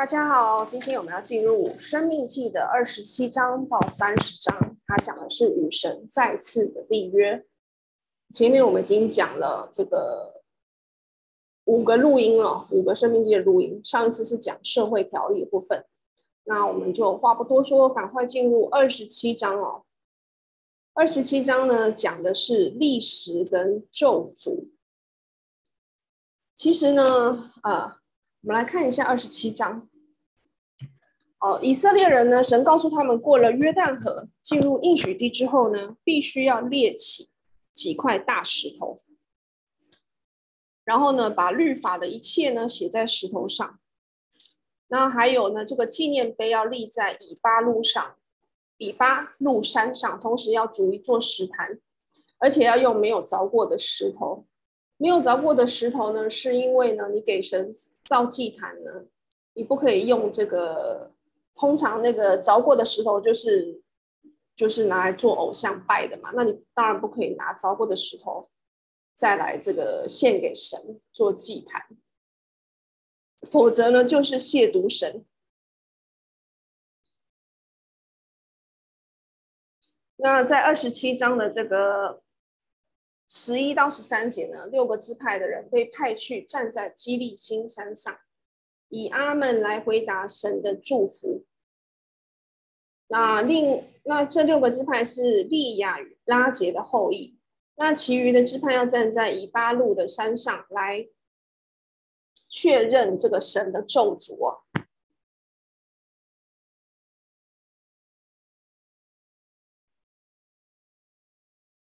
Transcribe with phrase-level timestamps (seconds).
[0.00, 7.44] 大家好，今天我们要进入《生命记》的二十七章到三十章，它讲的是与神再次的立约。
[8.30, 10.40] 前面我们已经讲了这个
[11.64, 13.78] 五个录音了，五个《生命记》的录音。
[13.84, 15.84] 上一次是讲社会条例部分，
[16.44, 19.84] 那我们就话不多说，赶快进入二十七章哦。
[20.94, 24.70] 二十七章呢，讲的是历史跟咒诅。
[26.54, 27.98] 其实呢，啊。
[28.42, 29.86] 我们来看一下二十七章。
[31.40, 37.28] 哦，以色列人呢，神告诉他们，过了约旦河，进入应许地之后呢，必须要列起
[37.72, 38.96] 几块大石头，
[40.84, 43.78] 然后呢，把律法的一切呢写在石头上。
[44.88, 48.16] 那还有呢，这个纪念碑要立在以巴路上，
[48.78, 51.78] 以巴路山上，同时要筑一座石坛，
[52.38, 54.46] 而且要用没有凿过的石头。
[55.00, 57.72] 没有凿过的石头呢，是因为呢，你给神
[58.04, 59.06] 造祭坛呢，
[59.54, 61.14] 你不可以用这个。
[61.52, 63.82] 通常那个凿过的石头就是
[64.54, 68.48] 就是拿来做偶像拜的嘛，那你当然不可以拿凿过的石头
[69.14, 71.86] 再来这个献给神做祭坛，
[73.40, 75.26] 否则呢就是亵渎神。
[80.16, 82.22] 那在二十七章的这个。
[83.32, 88.18] 十一到十三节呢，六个支派的人被派去站在基利心山上，
[88.88, 91.44] 以阿门来回答神的祝福。
[93.06, 97.38] 那另那这六个支派是利亚与拉结的后裔，
[97.76, 101.08] 那其余的支派要站在以巴路的山上来
[102.48, 104.62] 确认这个神的咒诅。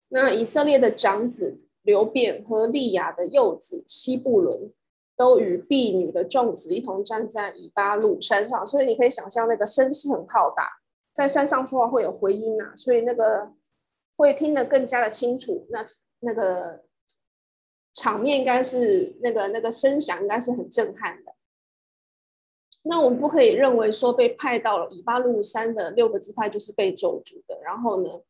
[0.08, 4.72] 那以色列的长子流便和利亚的幼子西布伦，
[5.16, 10.80] 都与婢女的众子一同站在以巴路山上，所以你可以想象那个声势很浩大，
[11.12, 13.52] 在山上说话会有回音呐、啊，所以那个
[14.16, 15.66] 会听得更加的清楚。
[15.70, 15.84] 那
[16.20, 16.84] 那个
[17.94, 21.34] 场面应该是那个那个声响应该是很震撼的。
[22.82, 28.22] 那我们不可以认为说被派到了以巴路山的六个支派就是被咒诅的，然后呢，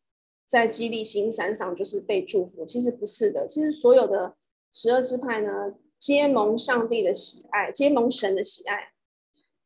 [0.49, 3.47] 在基利心山上就是被祝福，其实不是的。
[3.47, 4.35] 其实所有的
[4.73, 8.95] 十二支派呢，皆蒙上帝的喜爱，皆蒙神的喜爱。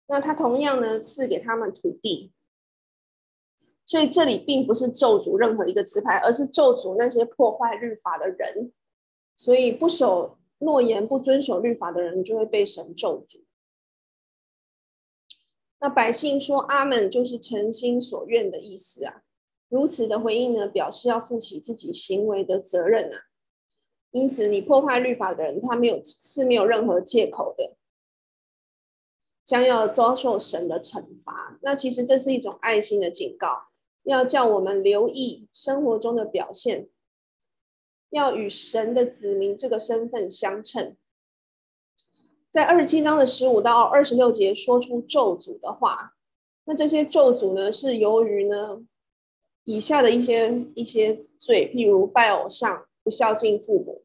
[0.08, 2.32] 那他同样呢，赐给他们土地。
[3.86, 8.72] 所以这里并不是咒诅任何一个支派，而是咒诅那些破坏律法的人。
[9.36, 13.44] 所以不守诺言、不遵守律法的人，就会被神咒诅。
[15.78, 19.22] 那百姓说阿门，就是诚心所愿的意思啊。
[19.72, 23.22] 如此的回应呢，表示要负起自己行为的责任啊。
[24.10, 27.74] 因此，你破坏律法的人，他没有是没有任何借口的，
[29.46, 31.58] 将要遭受神的惩罚。
[31.62, 33.68] 那其实这是一种爱心的警告，
[34.02, 36.90] 要叫我们留意生活中的表现，
[38.10, 40.94] 要与神的子民这个身份相称。
[42.50, 46.12] 在二十七章的十五到二十六节说出咒诅的话，
[46.64, 48.84] 那这些咒诅呢，是由于呢。
[49.64, 54.02] 以下的一些一些罪，譬如拜偶像、不孝敬父母、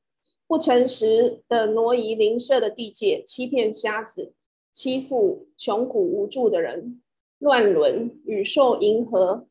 [0.48, 4.34] 不诚实的挪移邻舍的地界、欺骗瞎子、
[4.72, 7.02] 欺负穷苦无助的人、
[7.40, 9.48] 乱伦、与兽迎合、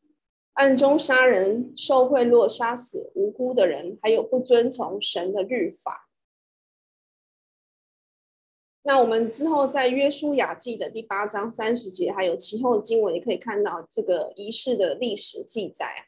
[0.53, 6.06] 暗中杀人、受贿赂杀死无辜的人，还有不遵从神的律法。
[8.87, 16.07] 那我们之后在约书亚记的第八章三十节，还有其后经文，也可以看到这个仪式的历史记载。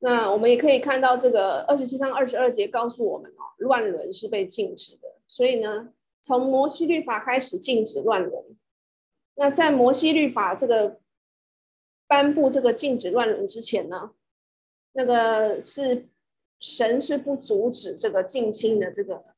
[0.00, 5.20] 那我们也可以看到这个二十七章二十二节告诉我们哦，乱伦是被禁止的。
[5.28, 5.92] 所以呢，
[6.22, 8.44] 从摩西律法开始禁止乱伦。
[9.36, 10.98] 那在摩西律法这个
[12.08, 14.10] 颁布这个禁止乱伦之前呢，
[14.94, 16.08] 那个是
[16.58, 19.30] 神是不阻止这个近亲的这个。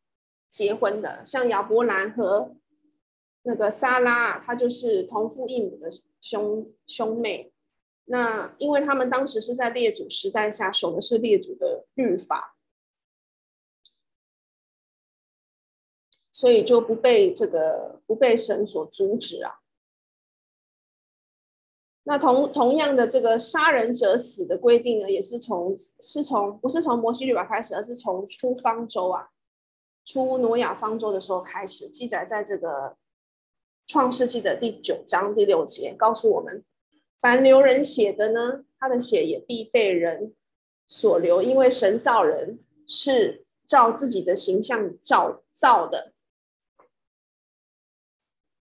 [0.53, 2.55] 结婚的，像亚伯兰和
[3.45, 5.91] 那个撒拉，他就是同父异母的
[6.21, 7.55] 兄兄妹。
[8.05, 12.55] 那因为他们当时是在列祖时代下守的是列祖的律法，
[16.31, 19.61] 所以就不被这个不被神所阻止啊。
[22.03, 29.31] 那同同样的这个杀人者死的规定呢，也是从是从不是从摩西律法开始，而是从出方舟啊。
[30.05, 32.97] 出挪亚方舟的时候开始记载，在这个
[33.87, 36.65] 创世纪的第九章第六节，告诉我们：
[37.21, 40.35] 凡流人血的呢，他的血也必被人
[40.87, 46.13] 所流，因为神造人是照自己的形象造造的。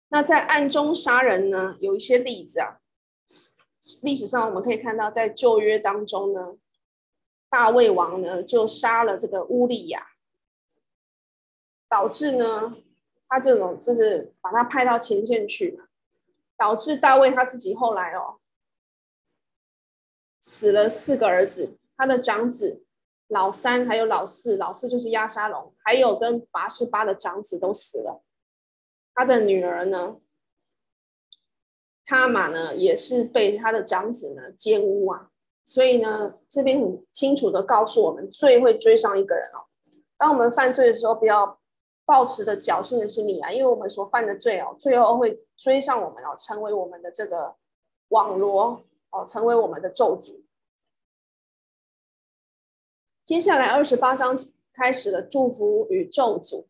[0.09, 2.79] 那在暗中杀人呢，有一些例子啊。
[4.01, 6.57] 历史上我们可以看到，在旧约当中呢，
[7.49, 10.05] 大卫王呢就杀了这个乌利亚，
[11.89, 12.75] 导致呢
[13.27, 15.79] 他这种就是把他派到前线去，
[16.57, 18.39] 导致大卫他自己后来哦
[20.39, 22.83] 死了四个儿子，他的长子
[23.27, 28.23] 老三还有老四，老四就是亚沙龙，还有跟拔示巴的长子都死了，
[29.13, 30.17] 他的女儿呢。
[32.09, 35.29] 他玛呢也是被他的长子呢奸污啊，
[35.65, 39.67] 所以呢这边很清楚的告诉我们，罪会追上一个人哦。
[40.17, 41.59] 当我们犯罪的时候，不要
[42.07, 47.57] 抱持着侥幸的心理啊，因为我们所犯的罪哦，最后会追上我们哦，成为我们的这个
[48.07, 50.45] 网罗哦，成为我们的咒诅。
[53.25, 54.39] 接下来二十八章
[54.71, 56.67] 开始了祝福与咒诅。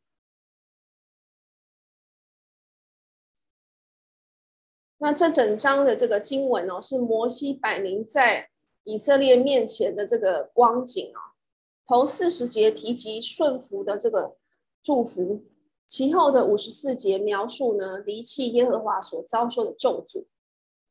[4.98, 8.50] 那这整章的这个经文哦，是摩西摆明在
[8.86, 11.38] 以色列面前的这个光景啊。
[11.86, 14.36] 头四十节提及顺服的这个
[14.84, 15.46] 祝福，
[15.88, 20.26] 其后的五十四节描述呢离弃耶和华所遭受的咒诅。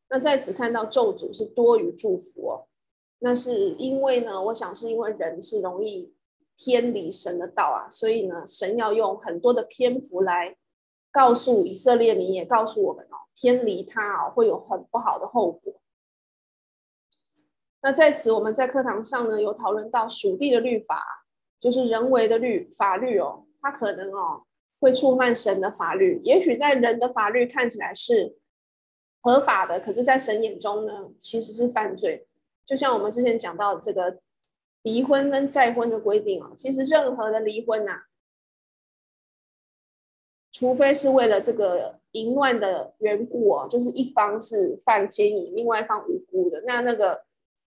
[0.09, 2.69] 那在此看到咒诅是多于祝福哦，
[3.19, 6.15] 那是因为呢，我想是因为人是容易
[6.57, 10.57] 偏离神的道啊，所以呢，神要用很多的篇幅来
[11.11, 13.27] 告诉以色列民，也告诉我们哦。
[13.39, 15.75] 偏离他哦，会有很不好的后果。
[17.83, 21.27] 那在此，我们在课堂上呢，有讨论到属地的律法，
[21.61, 24.45] 就是人为的律法律哦，他可能哦
[24.79, 26.21] 会触犯神的法律。
[26.23, 28.37] 也许在人的法律看起来是
[29.21, 32.29] 合法的，可是，在神眼中呢，其实是犯罪。
[32.65, 34.21] 就像我们之前讲到这个
[34.83, 38.03] 离婚跟再婚的规定哦，其实任何的离婚呐、啊。
[40.53, 47.25] 除非是为了这个淫乱的缘故哦，就是一方是犯奸淫，另外一方无辜的，那那个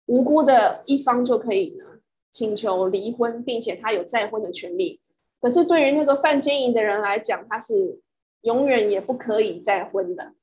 [0.06, 2.00] 无辜的一方就可以呢
[2.32, 5.02] 请求离婚，并且他有再婚的权利。
[5.42, 8.00] 可是对于那个犯奸淫的人来讲，他是
[8.42, 10.34] 永远也不可以再婚的，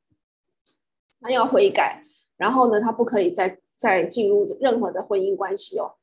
[1.20, 2.04] 他要悔改，
[2.36, 5.94] 然后呢，他不可以再再进入任何的婚姻关系哦。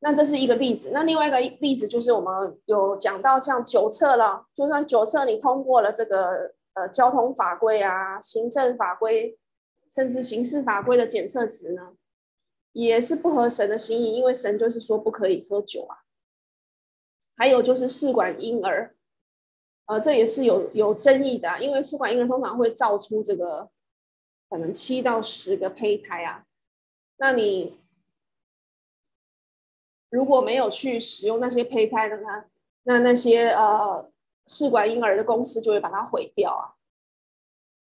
[0.00, 9.36] 那这是一个例子，那另外一个例子就是我们有讲到像酒测了，就算酒测你通过了这个呃交通法规啊、行政法规，
[9.92, 11.94] 甚至刑事法规的检测值呢，
[12.72, 16.07] 也是不合神的心意，因为神就是说不可以喝酒啊。
[17.38, 18.94] 还有就是试管婴儿，
[19.86, 23.70] 呃，这也是有有争议的，因为试管婴儿通常会造出这个
[24.50, 26.44] 可能七到十个胚胎啊，
[27.16, 27.78] 那你。
[30.10, 32.46] 如果没有去使用那些胚胎的呢，
[32.84, 34.10] 那那些呃
[34.46, 36.80] 试管婴儿的公司就会把它毁掉啊。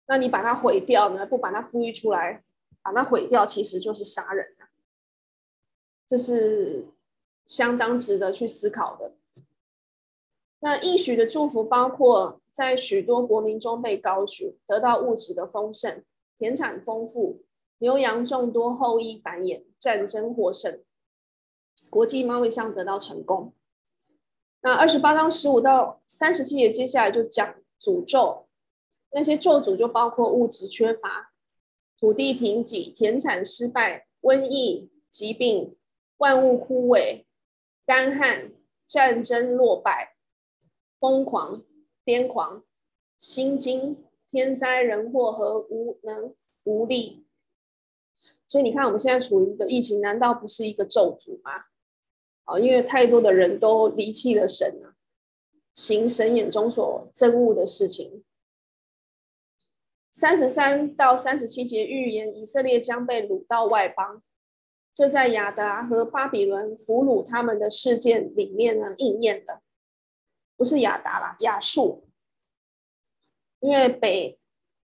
[0.05, 1.25] 那你把它毁掉呢？
[1.25, 2.43] 不把它孵育出来，
[2.83, 4.69] 把它毁掉，其实就是杀人啊。
[6.05, 6.85] 这是
[7.47, 9.15] 相当值得去思考的。
[10.61, 16.03] 那应许的祝福包括在许多国民中被高举，得到物质的丰盛，
[16.37, 17.43] 田产丰富，
[17.79, 20.81] 牛羊众多，后裔繁衍，战争获胜。
[21.89, 23.53] 国际贸易上得到成功。
[24.61, 28.47] 那二十八章十五到三十七节，接下来就讲诅咒。
[29.11, 31.33] 那些咒诅就包括物质缺乏、
[31.99, 35.75] 土地贫瘠、田产失败、瘟疫、疾病、
[36.17, 37.25] 万物枯萎、
[37.85, 38.53] 干旱、
[38.87, 40.10] 战争落败、
[41.01, 41.63] 疯狂、
[42.05, 42.63] 癫狂、
[43.17, 43.97] 心惊、
[44.29, 47.25] 天灾人祸和无能无力。
[48.47, 51.65] 所以你看，我们现在处于的疫情，难道不是一个咒诅吗？
[52.43, 54.93] 啊，因为太多的人都离弃了神啊，
[55.73, 58.23] 行神眼中所憎恶的事情。
[60.11, 64.21] 三十三到三十七节预言以色列将被掳到外邦，
[64.93, 69.63] 这在亚达和巴比伦俘虏他们的事件里面呢应验的，
[70.61, 72.07] 不是亚达啦，亚述，
[73.61, 74.37] 因为北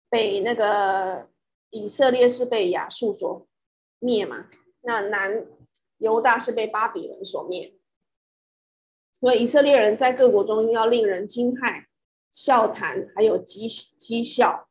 [0.10, 1.30] 北那个
[1.70, 3.48] 以色列是被亚述所
[4.00, 4.50] 灭嘛，
[4.82, 5.46] 那南。
[6.00, 7.76] 犹大是被巴比伦所灭，
[9.12, 11.86] 所以以色列人在各国中要令人惊骇、
[12.32, 13.68] 笑谈，还有讥
[13.98, 14.67] 讥笑。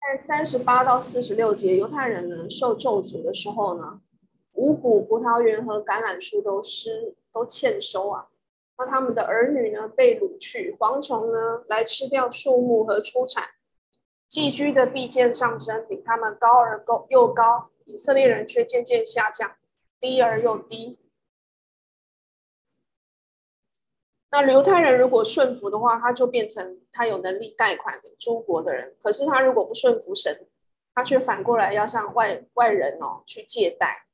[0.00, 4.00] 在三十八到四十六节，犹太人呢受咒诅的时候呢，
[4.52, 8.26] 五谷、葡萄园和橄榄树都失都欠收啊。
[8.78, 13.44] 那他们的儿女呢被掳去，蝗虫呢来吃掉树木和出产，
[14.26, 19.52] 寄居的必渐上升，比他们高而高又高，以色列人却渐渐下降。
[20.00, 20.98] 低而又低。
[24.32, 30.46] 那犹太人如果顺服的话，他就变成他有能力贷款给诸国的人；可是他如果不顺服神，
[30.94, 34.06] 他却反过来要向外外人哦去借贷。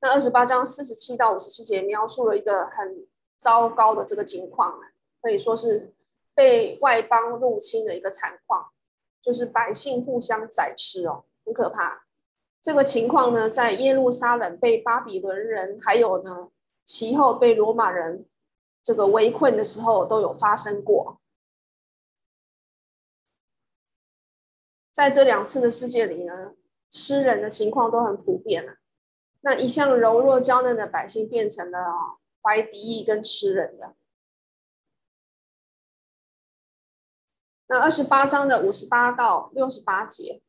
[0.00, 3.06] 那二十八章四十七到五十七节描述了一个很
[3.38, 4.80] 糟糕的这个情况，
[5.22, 5.94] 可以说是
[6.34, 8.70] 被外邦入侵的一个惨况，
[9.20, 12.06] 就是百姓互相宰吃哦，很可怕。
[12.60, 16.50] 这个情况呢，在耶路撒冷被巴比伦人，还有呢。
[16.86, 18.26] 其后被罗马人
[18.82, 21.20] 这个围困的时候都有发生过，
[24.92, 26.54] 在这两次的世界里呢，
[26.88, 28.76] 吃人的情况都很普遍了。
[29.40, 33.96] 那一向柔弱娇嫩的百姓变成了怀敌意跟吃人的。
[37.66, 40.40] 那二十八章的五十八到六十八节。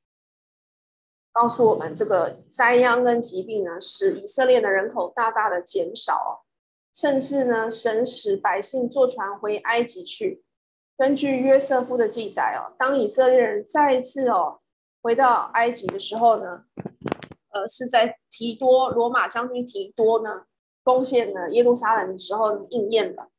[1.39, 6.44] 告诉我们，这个灾殃跟疾病呢，使以色列的人口大大的减少，
[6.96, 10.44] 甚至呢，神使百姓坐船回埃及去。
[10.98, 14.62] 根据约瑟夫的记载哦，当以色列人再一次哦
[15.03, 16.63] 回到埃及的时候呢，
[17.51, 20.46] 呃，是在提多罗马将军提多呢
[20.84, 23.29] 攻陷了耶路撒冷的时候应验了。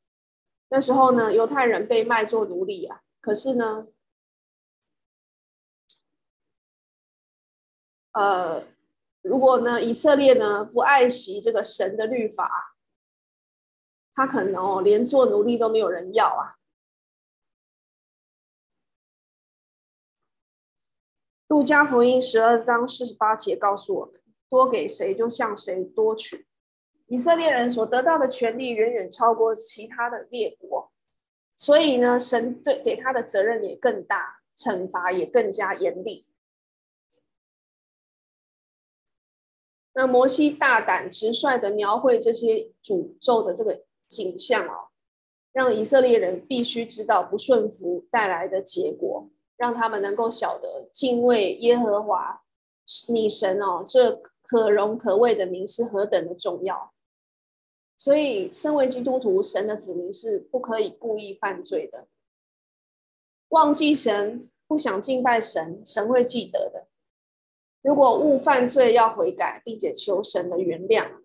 [0.70, 3.88] 那时候呢，犹太人被卖做奴隶啊，可是呢。
[8.18, 8.66] 呃，
[9.22, 12.74] 如果呢，以色列呢不爱惜这个神的律法，
[14.12, 16.58] 他可能哦连做奴隶都没有人要啊。
[21.46, 24.14] 路加福音十二章四十八节告诉我们：
[24.48, 26.48] 多给谁，就向谁多取。
[27.06, 30.90] 以色列人所得到的权利远远超过其他的列国，
[31.54, 36.26] 所以呢，神对给他的责任也更大，惩罚也更加严厉。
[39.98, 44.90] 那摩西大胆直率的描绘这些诅咒的这个景象哦，
[45.52, 52.44] 让以色列人必须知道不顺服带来的结果，让他们能够晓得敬畏耶和华
[53.08, 56.94] 你神哦，这可荣可畏的名是何等的重要。
[57.96, 62.06] 所以，身为基督徒，神的子民是不可以故意犯罪的。
[63.48, 66.86] 忘记神，不想敬拜神，神会记得的。
[67.82, 71.20] 如果误犯罪，要悔改，并且求神的原谅，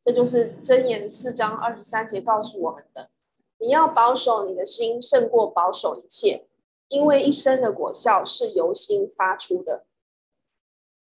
[0.00, 3.10] 这就是箴言四章二十三节告诉我们的。
[3.58, 6.48] 你要保守你的心，胜过保守一切，
[6.88, 9.86] 因为一生的果效是由心发出的。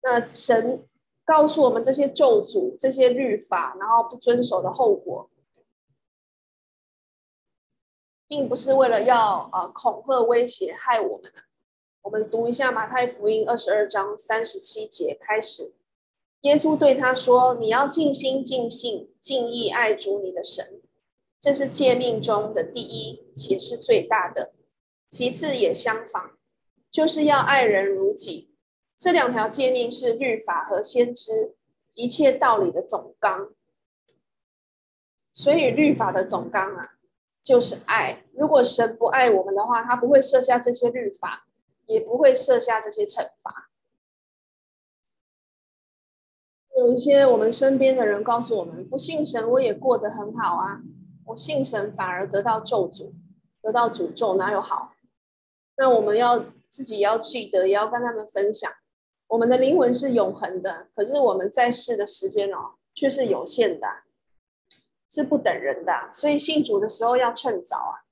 [0.03, 0.87] 那神
[1.25, 5.29] 告诉我们这些咒诅、这些律法，然后不遵守的后果，
[8.29, 11.46] 并不是为了要呃恐吓、威胁、害我们的。
[12.07, 15.75] 我们读一下马太福音二十二章三十七节开始，
[16.43, 20.81] 耶稣对他说：“你要尽心、尽性、尽意爱主你的神，
[21.41, 24.53] 这是诫命中的第一，且是最大的。
[25.09, 26.39] 其次也相仿，
[26.89, 28.55] 就是要爱人如己。
[28.97, 31.57] 这两条诫命是律法和先知
[31.95, 33.53] 一切道理的总纲。
[35.33, 36.91] 所以律法的总纲啊，
[37.43, 38.23] 就是爱。
[38.33, 41.43] 如果神不爱我们的话，他不会设下这些律法。”
[41.87, 43.71] 也不会设下这些惩罚。
[46.77, 50.83] 有一些我们身边的人告诉我们，不信神我也过得很好啊，
[51.25, 53.15] 我信神反而得到咒诅，
[53.63, 54.93] 得到诅咒，哪有好？
[55.79, 58.71] 那我们要自己要记得，也要跟他们分享，
[59.29, 63.87] 我们的灵魂是永恒的，可是我们在世的时间哦，却是有限的，
[65.11, 68.05] 是不等人的，所以信主的时候要趁早啊。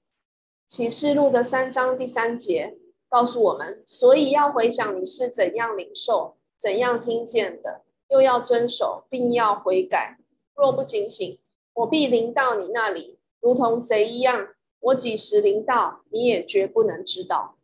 [0.67, 2.79] 启示录的三章第三节。
[3.15, 10.19] 告诉我们，所以要回想你是怎样领受、怎样听见的，又要遵守，并要悔改。
[10.57, 11.39] 若不警醒，
[11.75, 14.57] 我必临到你那里，如同贼一样。
[14.81, 17.57] 我几时临到，你也绝不能知道。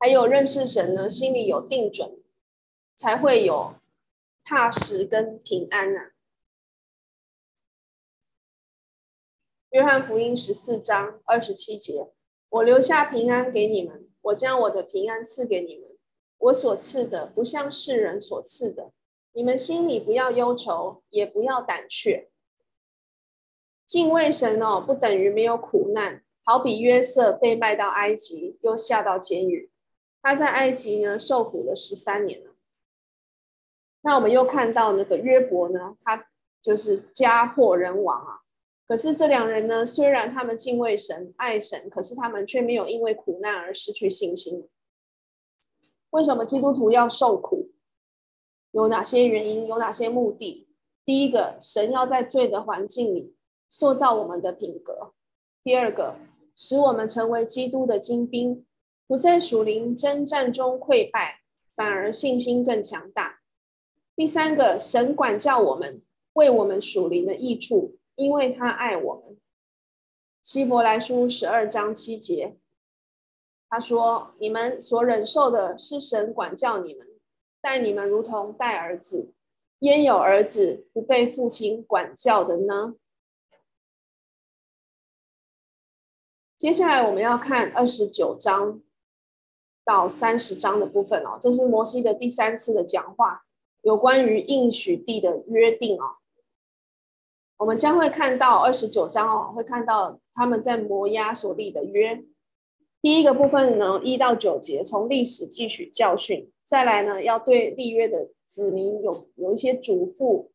[0.00, 2.20] 还有认识神呢，心里有定准，
[2.96, 3.76] 才会有
[4.42, 6.10] 踏实跟平安啊。
[9.70, 12.10] 约翰福音十四章二十七节。
[12.54, 15.90] 我留下平安给你们，我将我的平安赐给你们。
[16.38, 18.92] 我所赐的不像世人所赐的，
[19.32, 22.30] 你们心里不要忧愁，也不要胆怯。
[23.84, 26.22] 敬畏神哦，不等于没有苦难。
[26.44, 29.72] 好比约瑟被卖到埃及，又下到监狱，
[30.22, 32.54] 他在埃及呢受苦了十三年了。
[34.02, 36.28] 那我们又看到那个约伯呢，他
[36.62, 38.43] 就是家破人亡啊。
[38.86, 44.68] 可是这两人呢，虽然他们敬畏神、爱神，可是他们却没有因为苦难而失去信心。
[46.10, 47.70] 为什么基督徒要受苦？
[48.72, 49.66] 有哪些原因？
[49.66, 50.68] 有哪些目的？
[51.04, 53.34] 第一个，神要在罪的环境里
[53.68, 55.12] 塑造我们的品格；
[55.62, 56.16] 第二个，
[56.54, 58.66] 使我们成为基督的精兵，
[59.06, 61.40] 不在属灵征战中溃败，
[61.74, 63.40] 反而信心更强大；
[64.14, 66.02] 第三个，神管教我们，
[66.34, 69.38] 为我们属灵的益处，因为他爱我们。
[70.42, 72.56] 希伯来书十二章七节，
[73.68, 77.08] 他说：“你们所忍受的是神管教你们。”
[77.64, 79.32] 待你们如同待儿子，
[79.78, 82.96] 焉有儿子不被父亲管教的呢？
[86.58, 88.82] 接下来我们要看二十九章
[89.82, 93.46] 到三十章的部分哦，这是摩西的第三次的讲话，
[93.80, 96.18] 有关于应许地的约定哦。
[97.56, 102.24] 我们将会看到二十九章哦，会看到他们在摩押所立的约。
[103.00, 106.50] 第一个部分呢，一到九节，从历史汲取教训。
[106.62, 110.48] 再来呢，要对立约的子民有有一些嘱咐，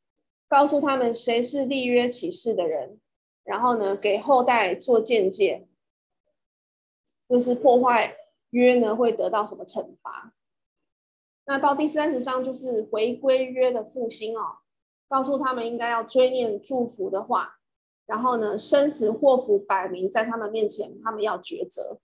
[0.48, 3.00] 告诉他们谁是立约起誓的人，
[3.44, 5.68] 然后呢，给后代做见解，
[7.30, 8.16] 就是破坏
[8.50, 10.34] 约呢会得到什么惩罚。
[11.46, 14.58] 那到第三十章就是回归约的复兴哦，
[15.10, 17.58] 告诉他们应该要追念祝福的话，
[18.06, 22.00] 然后呢，生死祸福摆明在他们面前，他们要抉择。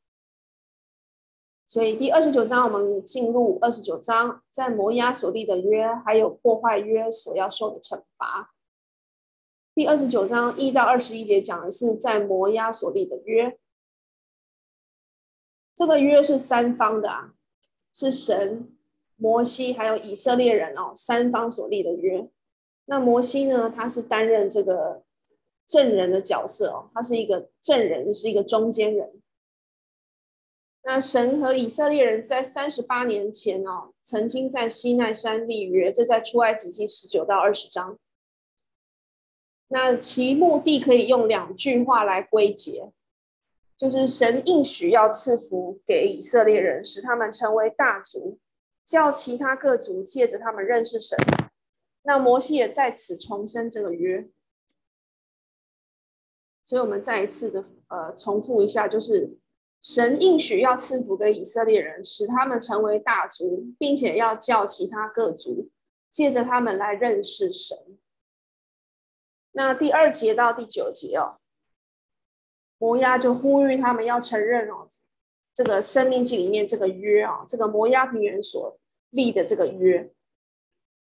[1.68, 8.54] 所以第二十九章，我们进入二十九章，在摩押所立的约，还有破坏约所要受的惩罚。
[9.74, 13.60] 第二十九章一到二十一节讲的是在摩押所立的约，
[15.76, 17.34] 这个约是三方的啊，
[17.92, 18.72] 是神、
[19.16, 22.32] 摩西还有以色列人哦，三方所立的约。
[22.86, 25.04] 那摩西呢，他是担任这个
[25.66, 29.22] 证人的角色哦，他是一个证人，是一个中间人。
[30.84, 37.98] 那神和以色列人在三十八年前哦，曾经在西奈山立约，这在出埃及记十九到二十章。
[39.70, 42.92] 那其目的可以用两句话来归结，
[43.76, 48.38] 就是神应许要赐福给以色列人，使他们成为大族，
[48.86, 51.18] 叫其他各族借着他们认识神。
[52.06, 54.30] 那摩西也在此重申这个约，
[56.64, 59.38] 所以我们再一次的呃重复一下，就是。
[59.82, 65.70] 神应许要赐福给以色列人，使他们成为大族，并且要叫其他各族
[66.10, 67.78] 借着他们来认识神。
[69.52, 71.38] 那第二节到第九节哦，
[72.80, 74.88] 摩押就呼吁他们要承认哦，
[75.54, 78.80] 这个生命记里面这个约啊，这个摩押平原所
[79.12, 80.12] 立的这个约。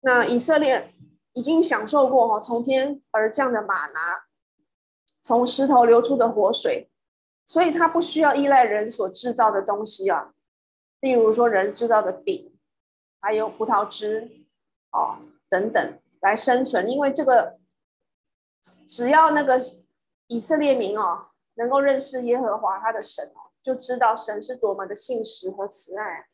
[0.04, 0.94] 那以色列
[1.32, 4.26] 已经享受过哈从天而降的吗哪，
[5.20, 6.90] 从石头流出的活水。
[7.46, 10.32] 所以他不需要依赖人所制造的东西啊，
[11.00, 12.56] 例如说人制造的饼，
[13.20, 14.30] 还有葡萄汁，
[14.90, 15.18] 哦
[15.50, 16.88] 等等来生存。
[16.88, 17.58] 因为这个，
[18.88, 19.58] 只要那个
[20.28, 26.26] 以色列民哦能够认识耶和华他的神哦，就知道神是多么的信实和慈爱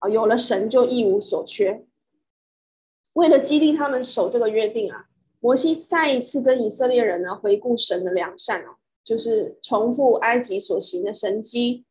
[0.00, 0.08] 啊。
[0.08, 1.86] 有了神就一无所缺。
[3.14, 5.06] 为了激励他们守这个约定啊，
[5.40, 8.76] 摩西再一次跟以色列人呢回顾神的良善哦。
[9.02, 11.84] 就是重复埃及所行的神迹，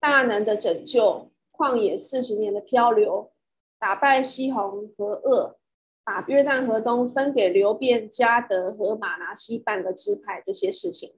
[0.00, 3.32] 大能的拯救，旷野四十年的漂流，
[3.78, 5.58] 打败西宏和恶，
[6.04, 11.14] 把约旦河东分给流便、迦得和玛拿西半个支派这些事情，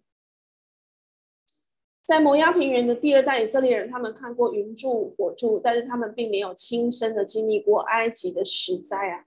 [2.03, 9.27] 在摩押平原的第二代以色列人，他们看过云柱火柱，但是他们并没有亲身的经历过埃及的十灾啊。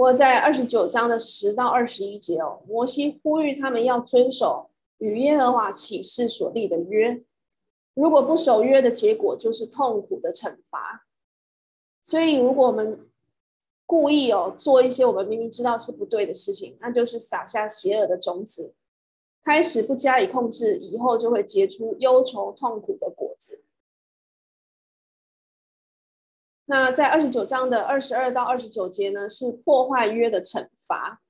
[0.00, 7.22] 我在二十九章的十到二十一节哦，摩西呼吁他们要遵守与耶和华起誓所立的约，
[7.92, 11.06] 如果不守约的结果就是痛苦的惩罚。
[12.02, 13.10] 所以，如果我们
[13.84, 18.72] 故意哦做一些我们明明知道是不对的事情，那就是撒下邪恶的种子，
[19.44, 23.64] 开始不加以控制，以后就会结出忧愁痛苦的果子。
[26.70, 31.20] 那在二十九章的二十二到二十九节呢，是破坏约的惩罚。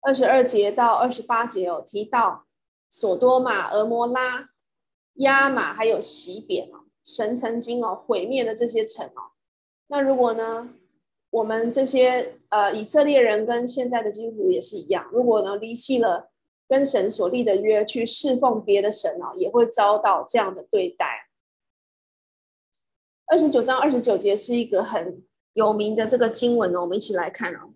[0.00, 2.46] 二十二节到二十八节有提到
[2.88, 4.48] 所多玛、蛾摩拉、
[5.16, 9.36] 亚玛还有洗扁哦，神曾经哦毁灭了这些城哦。
[9.88, 10.70] 那如果呢，
[11.28, 16.30] 我们这些呃以色列人跟现在的基督徒也是一样，如果呢离弃了
[16.66, 21.27] 跟神所立的约，去侍奉别的神哦，也会遭到这样的对待。
[23.30, 27.74] 二十九章二十九节是一个很有名的这个经文哦，我们一起来看哦。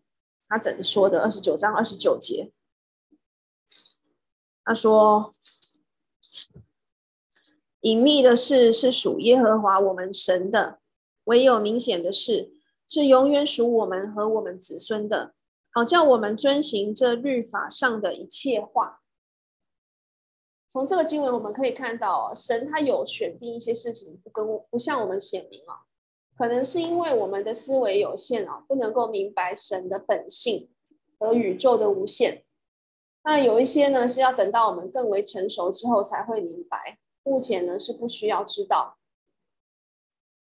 [0.48, 1.22] 他怎么说的？
[1.22, 2.52] 二十九章二十九节，
[4.64, 5.34] 他说
[7.80, 10.80] ：“隐秘的事是属耶和华我们神的，
[11.24, 12.52] 唯有明显的事
[12.88, 15.34] 是永远属我们和我们子孙的，
[15.72, 19.01] 好叫我们遵行这律法上的一切话。
[20.72, 25.84] 从这个经文我们可以看到，神他有选定一些事情不跟不向我们显明啊，
[26.38, 30.70] 可能是因为我们的思维有限啊，不能够明白神的本性
[31.18, 32.46] 和宇宙的无限。
[33.22, 38.96] 那有一些呢是要等到我们更为成熟之后才会明白，目前呢是不需要知道。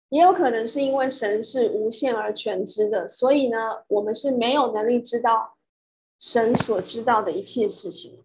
[0.10, 5.58] 也有可能是因为神是无限而全知的，所以呢，我们是没有能力知道
[6.20, 8.24] 神所知道的一切事情。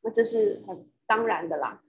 [0.00, 1.82] 那这是很当然的啦。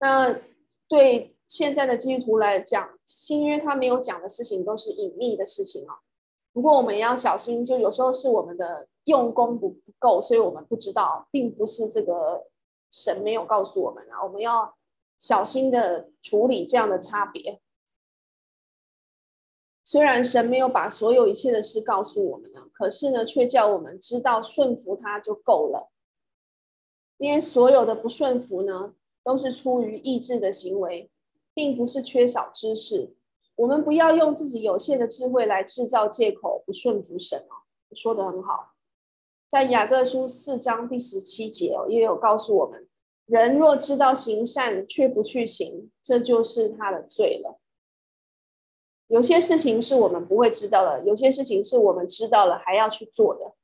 [0.00, 0.40] 那
[0.88, 6.00] 对现在的基督徒来讲，新约他没有讲的事情都是隐秘的事情哦。
[6.52, 12.48] 不过我们也要小心，就有时候是我们的用功不不够，所以我们不知道，并不是这个
[12.90, 14.22] 神没有告诉我们啊。
[14.24, 14.76] 我们要
[15.18, 17.60] 小心的处理这样的差别。
[19.84, 25.91] 虽然神没有把所有一切的事告诉我们呢，可是呢，却叫我们知道顺服他就够了。
[27.22, 31.08] 因为所有的不顺服呢，都是出于意志的行为，
[31.54, 33.14] 并不是缺少知识。
[33.54, 37.62] 我们不要用自己有限的智慧来制造借口不顺服神哦。
[37.94, 38.72] 说得很好，
[39.48, 42.88] 在雅各书四章第十七节哦，也有告诉我们：
[43.26, 47.60] 人若知道行善却不去行，这就是他的罪了。
[49.06, 53.54] 有些事情是我们不会知道的，有些事情是我们知道了还要去做的，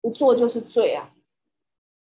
[0.00, 1.13] 不做就是罪啊。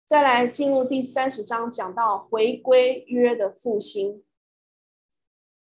[0.05, 4.21] 再来进入第三十章，讲到回归约的复兴。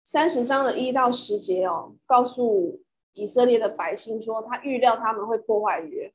[0.04, 2.82] 三十章的一到十节哦，告诉
[3.14, 6.14] 以色列的百姓说，他预料他们会破坏约，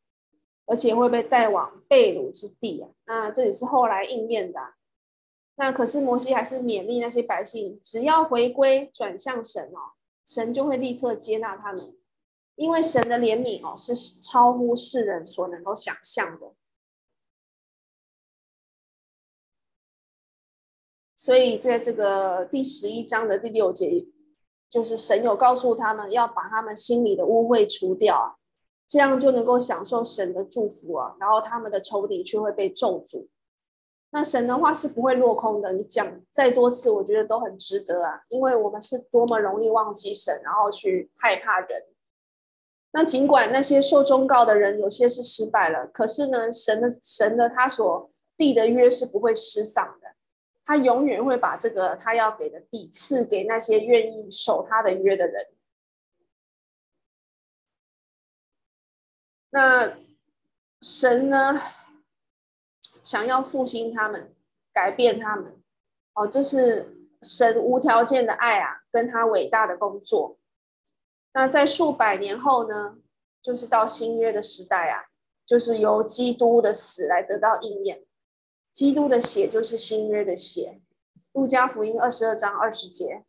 [0.67, 2.91] 而且会被带往被掳之地啊。
[3.07, 4.75] 那这也是后来应验的。
[5.57, 9.93] 那可是摩西还是勉励那些百姓，只要回归转向神哦。
[10.25, 11.97] 神就会立刻接纳他们，
[12.55, 16.55] 因为神的怜悯哦是超乎世人所能够想象的。
[21.23, 24.09] 所以在这个第十一章的第六节，
[24.69, 28.35] 就是神有告诉他们要把他们心里的污秽除掉啊，
[28.89, 33.29] 这样就能够享受神的祝福啊，然后他们的仇敌却会被咒诅。
[34.11, 41.85] 那神的话是不会落空的，你讲再多次，我觉得都很值得啊，因为我们是多么容易忘记神，然后去害怕人。
[42.91, 50.17] 那尽管那些受忠告的人有些是失败了，可是呢，神的神的他所立的约是不会失丧的，
[50.65, 55.55] 他永远会把这个他要给的地赐给那些愿意守他的约的人。
[59.51, 59.99] 那
[60.81, 61.61] 神呢？
[63.03, 64.33] 想要复兴他们，
[64.73, 65.61] 改变他们，
[66.15, 70.39] 哦，这是神无条件的爱啊，跟他伟大的工作。
[71.33, 72.99] 那在数百年后呢，
[73.43, 75.07] 就是到新约的时代啊，
[75.45, 78.07] 就是由基督的死来得到应验。
[78.73, 80.81] 基督的血就是新约的血。
[81.33, 83.25] 路加福音二十二章二十节，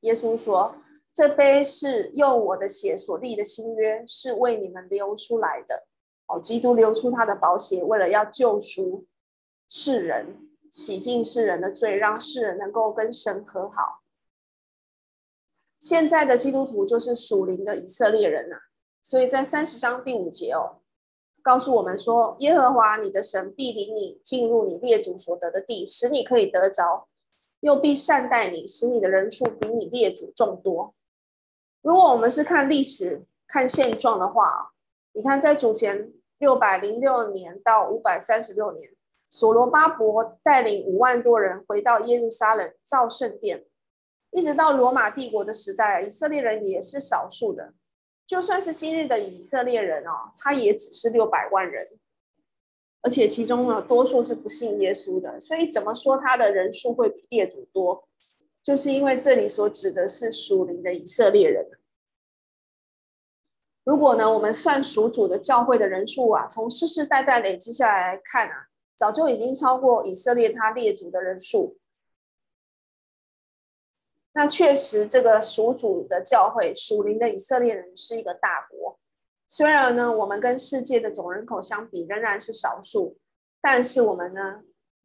[0.00, 0.76] 耶稣说
[1.12, 5.86] ：“这杯是用我的血所立的新约，是为你们流出来的。”
[6.28, 9.06] 哦，基督流出他的宝血，为了要救赎
[9.68, 14.02] 世人，洗净世人的罪，让世人能够跟神和好。
[15.78, 18.56] 现在的基督徒就是属灵的以色列人呐、
[19.02, 20.80] 所以在三十章第五节哦，
[21.46, 27.06] 告诉我们说，耶和华你的神必领你进入你列祖所得的地，使你可以得着，
[27.60, 30.92] 又必善待你，使你的人数比你列祖众多。
[31.82, 34.72] 如果我们是看历史、看现状的话，
[35.12, 36.12] 你看在主前。
[36.38, 38.90] 六百零六年到五百三十六年，
[39.30, 43.64] 所罗巴伯带领五万多人回到耶路撒冷造圣殿，
[44.32, 47.72] 一直到罗马帝国的时代，以色列人也是少数的。
[48.26, 51.88] 就算是今日的以色列人哦，他也只是六百万人，
[53.02, 55.40] 而且其中呢，多数是不信耶稣的。
[55.40, 58.08] 所以怎么说他的人数会比列祖多，
[58.64, 61.70] 就是因为这里所指的是属灵的以色列人。
[63.84, 71.78] 如果呢，我们算属主的教会的人数啊，从世世代代累积下来看啊，早就已经超过以色列他列祖的人数。
[74.38, 78.98] 那确实，这个属主的教会、属灵的以色列人是一个大国。
[79.48, 83.16] 虽然呢，我们跟世界的总人口相比仍然是少数，
[83.62, 84.60] 但是我们呢，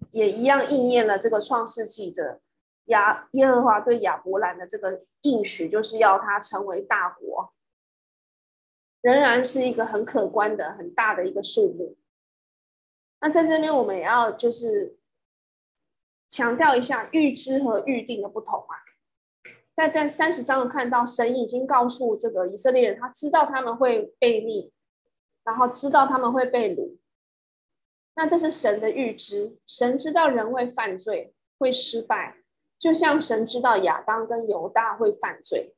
[0.10, 2.41] 也一样应验了这个创世纪的
[2.88, 7.54] 亚耶和华对亚伯兰的这个应许，就是要他成为大国。
[9.00, 11.96] 仍然是一个很可观的、很大的一个数目。
[13.22, 14.98] 那在这边，我们也要就是
[16.28, 18.90] 强调一下预知和预定的不同啊。
[19.82, 24.72] 在在三十章看到神已经告诉这个以色列人，他知道他们会被逆，
[25.44, 26.98] 然后知道他们会被掳。
[28.15, 32.36] 那这是神的预知，神知道人会犯罪，会失败，
[32.78, 35.74] 就像神知道亚当跟犹大会犯罪。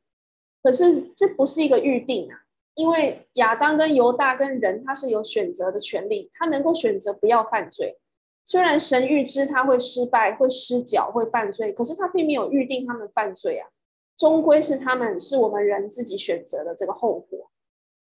[0.62, 2.42] 可是这不是一个预定啊，
[2.76, 8.00] 因为亚当跟犹大跟人他是有选择的权利，他能够选择不要犯罪。
[8.44, 13.70] 虽然神预知他会失败、会失脚、会犯罪，可是他并没有预定他们犯罪啊。
[14.15, 17.52] 终归是他们是我们人自己选择的这个后果。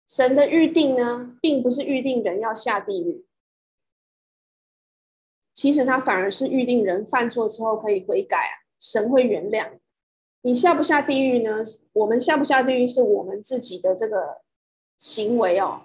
[0.06, 3.24] 神的预定呢，并不是预定人要下地狱。
[5.54, 9.78] 其实他反而是预定人犯错之后可以悔改啊，神会原谅。
[10.42, 11.64] 你下不下地狱呢？
[11.92, 14.42] 我们下不下地狱是我们自己的这个
[14.98, 15.82] 行为哦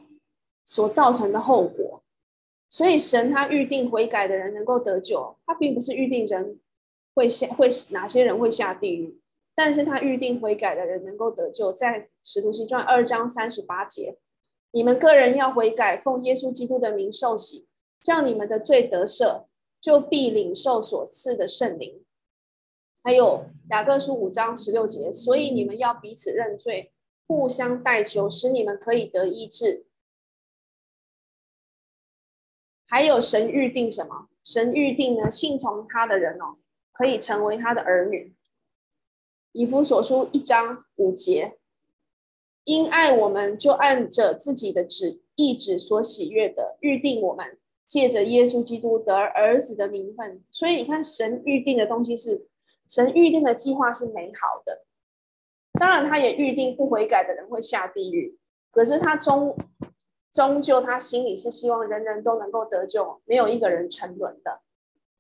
[0.65, 2.04] 所造成的后果。
[2.67, 6.60] 所以神他预定悔改的人能够得救，他并不是预定人
[7.15, 9.19] 会下会哪些人会下地狱，
[9.60, 11.69] 但是他预定悔改的人能够得救。
[11.69, 14.17] 在使徒行传二章三十八节，
[14.72, 17.67] 你们个人要悔改，奉耶稣基督的名受洗，
[18.02, 19.48] 叫你们的罪得赦。
[19.82, 22.06] 就必领受所赐的圣灵，
[23.02, 26.93] 还有雅各书五章十六节，所以你们要彼此认罪，
[27.28, 29.86] 互相代求，使你们可以得医治。
[32.88, 34.30] 还有神预定什么？
[34.41, 35.30] 神预定呢？
[35.30, 36.58] 信从他的人哦，
[36.93, 38.36] 可以成为他的儿女。
[39.52, 41.58] 以弗所书一章五节，
[42.64, 47.58] 因爱我们，就按着自己的旨意旨所喜悦的预定我们。
[47.88, 52.46] 借着耶稣基督得儿子的名分，所以你看，神预定的东西是
[52.88, 54.86] 神预定的计划是美好的。
[55.80, 58.38] 当然，他也预定不悔改的人会下地狱。
[58.70, 59.58] 可是他终
[60.32, 64.62] 终究他心里是希望人人都能够得救，没有一个人沉沦的。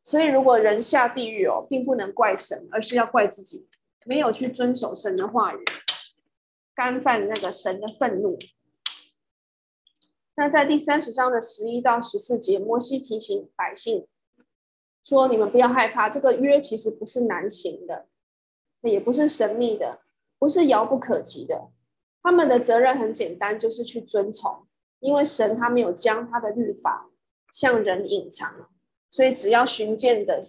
[0.03, 3.65] 所以，如果人下地狱哦，并不能怪神，而是要怪自己
[4.09, 5.63] 没有去遵守神的话语，
[6.73, 8.39] 干犯那个神的愤怒。
[10.33, 14.07] 那在第三十章的十一到十四节，摩西提醒百姓
[15.03, 18.07] 说：“你们不要害怕，这个约其实不是难行的，
[18.81, 19.99] 也不是神秘的，
[20.39, 21.69] 不是遥不可及的。
[22.23, 24.65] 他们的责任很简单，就是去遵从，
[25.01, 27.11] 因为神他没有将他的律法
[27.51, 28.71] 向人隐藏，
[29.07, 30.43] 所以只要寻见的、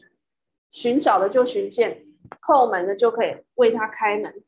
[0.70, 2.06] 寻找的就寻见，
[2.40, 4.42] 叩门的就可以为他开门。”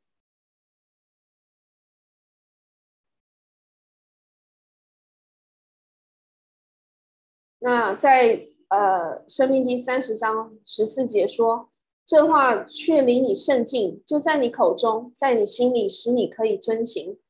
[7.65, 11.71] 那在呃，《生命记》三十章十四节说
[12.05, 17.21] ：“这话却离你甚近，就在你口中，在你心里，使你可以遵行。”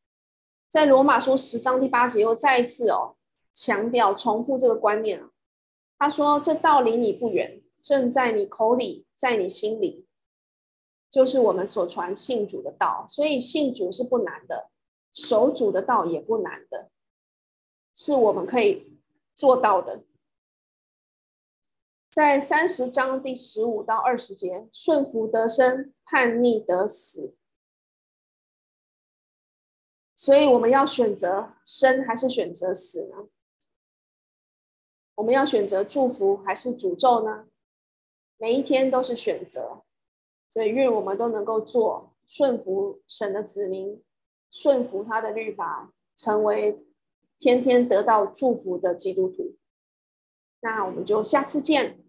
[0.70, 3.16] 在《罗马书》十章第八节又再一次哦
[3.53, 5.29] 强调重复这个观念。
[5.98, 10.07] 他说：“这道离你不远，正在你口里，在你心里，
[11.12, 13.05] 就是我们所传信主的道。
[13.07, 14.70] 所以信主是不难的，
[15.12, 16.90] 守主的道也不难的，
[17.94, 18.98] 是我们可以
[19.35, 20.05] 做到的。”
[22.11, 27.35] 在三十章第十五到二十节，顺服得生，叛逆得死。
[30.14, 33.29] 所以我们要选择生还是选择死呢？
[35.14, 37.46] 我们要选择祝福还是诅咒呢？
[38.37, 39.83] 每一天都是选择。
[40.53, 44.03] 所以愿我们都能够做顺服神的子民，
[44.51, 46.85] 顺服他的律法，成为
[47.38, 49.57] 天天得到祝福的基督徒。
[50.61, 52.02] 那我们就下次见。